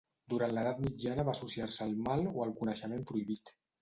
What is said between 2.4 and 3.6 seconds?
al coneixement prohibit.